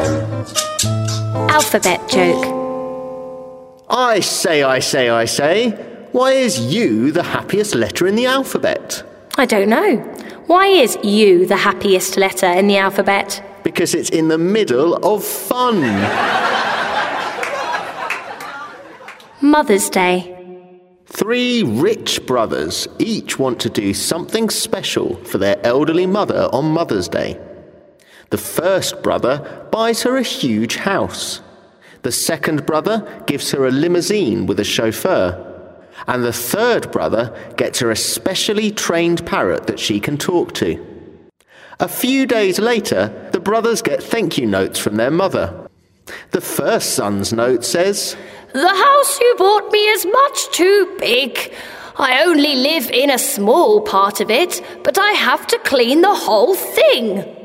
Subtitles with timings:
[0.00, 1.50] time.
[1.50, 2.56] Alphabet joke.
[3.88, 5.70] I say, I say, I say,
[6.12, 9.02] why is U the happiest letter in the alphabet?
[9.36, 9.96] I don't know.
[10.46, 13.42] Why is U the happiest letter in the alphabet?
[13.62, 15.80] Because it's in the middle of fun.
[19.40, 20.36] Mother's Day.
[21.06, 27.08] Three rich brothers each want to do something special for their elderly mother on Mother's
[27.08, 27.38] Day.
[28.30, 31.40] The first brother buys her a huge house.
[32.02, 35.46] The second brother gives her a limousine with a chauffeur.
[36.06, 40.86] And the third brother gets her a specially trained parrot that she can talk to.
[41.80, 45.68] A few days later, the brothers get thank you notes from their mother.
[46.30, 48.16] The first son's note says,
[48.52, 51.52] The house you bought me is much too big.
[51.96, 56.14] I only live in a small part of it, but I have to clean the
[56.14, 57.39] whole thing.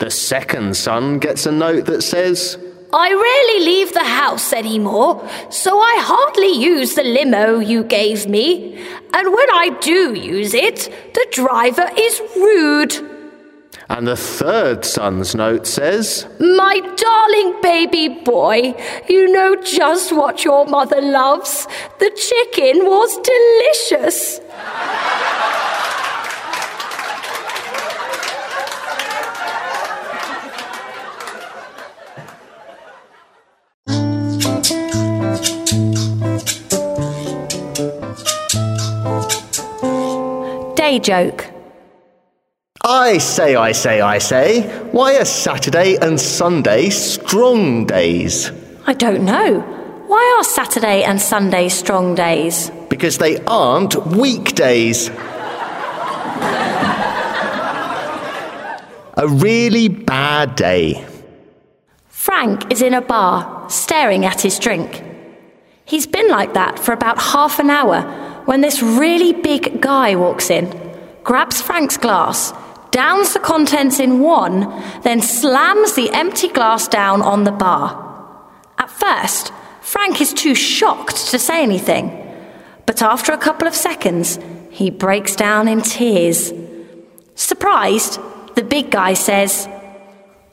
[0.00, 2.56] The second son gets a note that says,
[2.90, 8.78] I rarely leave the house anymore, so I hardly use the limo you gave me.
[9.12, 13.10] And when I do use it, the driver is rude.
[13.90, 18.74] And the third son's note says, My darling baby boy,
[19.06, 21.66] you know just what your mother loves.
[21.98, 24.40] The chicken was delicious.
[40.90, 41.46] Day joke.
[42.82, 48.50] I say, I say, I say, why are Saturday and Sunday strong days?
[48.88, 49.60] I don't know.
[50.08, 52.72] Why are Saturday and Sunday strong days?
[52.88, 55.10] Because they aren't weekdays.
[59.16, 61.06] a really bad day.
[62.08, 65.04] Frank is in a bar, staring at his drink.
[65.84, 70.50] He's been like that for about half an hour when this really big guy walks
[70.50, 70.66] in,
[71.22, 72.52] grabs Frank's glass,
[72.90, 74.60] downs the contents in one,
[75.02, 78.06] then slams the empty glass down on the bar.
[78.78, 82.10] At first, Frank is too shocked to say anything,
[82.86, 84.38] but after a couple of seconds,
[84.70, 86.52] he breaks down in tears.
[87.34, 88.18] Surprised,
[88.54, 89.68] the big guy says,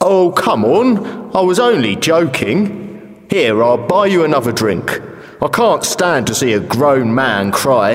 [0.00, 3.26] Oh, come on, I was only joking.
[3.28, 5.00] Here, I'll buy you another drink.
[5.42, 7.94] I can't stand to see a grown man cry.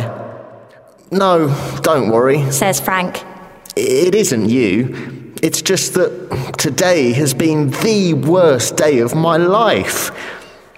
[1.12, 1.48] No,
[1.84, 3.24] don't worry, says Frank.
[3.76, 5.34] It isn't you.
[5.44, 10.10] It's just that today has been the worst day of my life.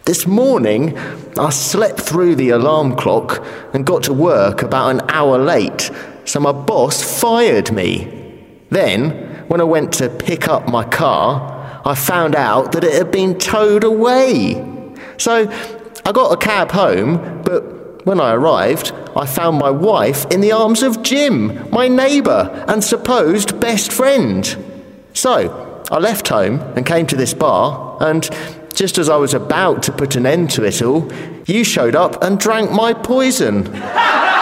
[0.04, 0.98] This morning,
[1.38, 5.90] I slept through the alarm clock and got to work about an hour late,
[6.26, 8.44] so my boss fired me.
[8.72, 9.12] Then,
[9.48, 13.40] when I went to pick up my car, I found out that it had been
[13.40, 14.66] towed away.
[15.18, 15.48] So,
[16.08, 20.54] I got a cab home, but when I arrived, I found my wife in the
[20.54, 24.46] arms of Jim, my neighbour and supposed best friend.
[25.12, 28.30] So, I left home and came to this bar, and
[28.74, 31.12] just as I was about to put an end to it all,
[31.46, 33.66] you showed up and drank my poison.